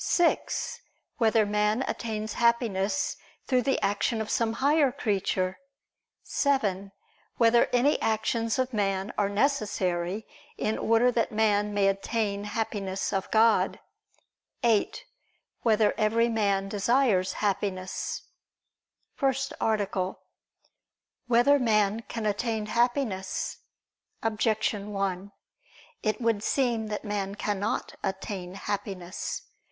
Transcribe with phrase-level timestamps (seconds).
[0.03, 0.81] (6)
[1.19, 5.59] Whether man attains Happiness through the action of some higher creature?
[6.23, 6.91] (7)
[7.37, 10.25] Whether any actions of man are necessary
[10.57, 13.79] in order that man may obtain Happiness of God?
[14.63, 15.05] (8)
[15.61, 18.23] Whether every man desires Happiness?________________________
[19.19, 20.17] FIRST ARTICLE [I II, Q.
[20.17, 20.19] 5, Art.
[21.27, 23.57] 1] Whether Man Can Attain Happiness?
[24.23, 25.31] Objection 1:
[26.01, 29.43] It would seem that man cannot attain happiness.